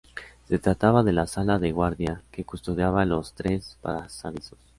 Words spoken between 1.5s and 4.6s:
de Guardia" que custodiaba los tres pasadizos.